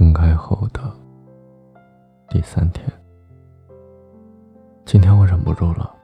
[0.00, 0.80] 分开后的
[2.26, 2.90] 第三天，
[4.86, 5.94] 今天我忍不住了，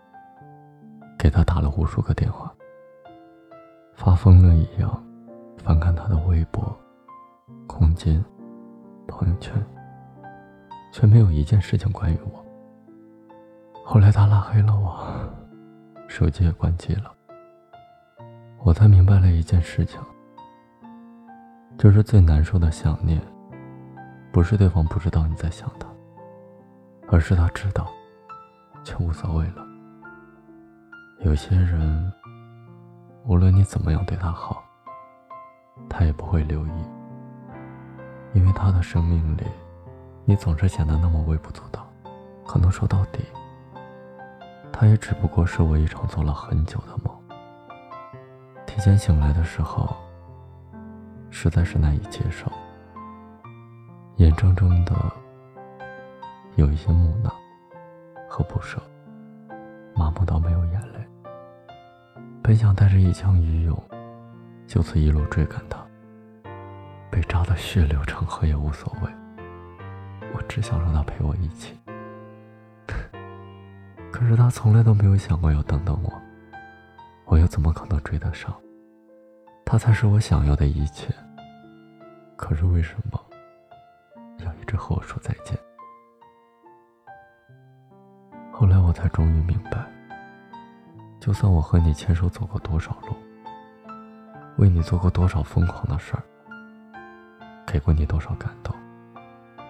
[1.18, 2.52] 给他打了无数个电话，
[3.94, 5.02] 发疯了一样
[5.56, 6.62] 翻看他的微博、
[7.66, 8.22] 空间、
[9.08, 9.54] 朋友圈，
[10.92, 12.44] 却没有一件事情关于我。
[13.82, 15.08] 后来他拉黑了我，
[16.06, 17.10] 手机也关机了，
[18.62, 19.98] 我才明白了一件事情，
[21.78, 23.18] 就是最难受的想念。
[24.36, 25.88] 不是对方不知道你在想他，
[27.08, 27.90] 而是他知道，
[28.84, 29.66] 却无所谓了。
[31.20, 32.12] 有些人，
[33.24, 34.62] 无论你怎么样对他好，
[35.88, 36.84] 他也不会留意，
[38.34, 39.44] 因为他的生命里，
[40.26, 41.88] 你总是显得那么微不足道。
[42.46, 43.24] 可能说到底，
[44.70, 47.18] 他也只不过是我一场做了很久的梦。
[48.66, 49.96] 提前醒来的时候，
[51.30, 52.52] 实在是难以接受。
[54.16, 54.94] 眼睁睁的
[56.54, 57.30] 有一些木讷
[58.26, 58.80] 和不舍，
[59.94, 61.06] 麻木到没有眼泪。
[62.42, 63.78] 本想带着一腔余勇，
[64.66, 65.84] 就此一路追赶他，
[67.10, 69.10] 被扎得血流成河也无所谓。
[70.32, 71.78] 我只想让他陪我一起，
[74.10, 76.10] 可是他从来都没有想过要等等我，
[77.26, 78.54] 我又怎么可能追得上？
[79.62, 81.14] 他才是我想要的一切。
[82.34, 83.15] 可是为什么？
[84.66, 85.58] 直和我说再见。
[88.52, 89.86] 后来我才终于明白，
[91.20, 93.14] 就算我和你牵手走过多少路，
[94.56, 96.22] 为你做过多少疯狂的事儿，
[97.66, 98.74] 给过你多少感动，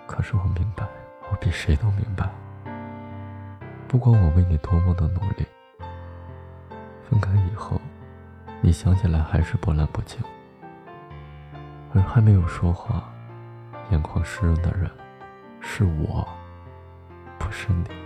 [0.06, 0.86] 可是我明白，
[1.30, 2.30] 我比谁都明白，
[3.88, 5.44] 不管我为你多么的努力，
[7.10, 7.80] 分开以后，
[8.60, 10.20] 你想起来还是波澜不惊，
[11.92, 13.12] 而还没有说话。
[13.90, 14.90] 眼眶湿润的人，
[15.60, 16.26] 是我，
[17.38, 18.05] 不是你。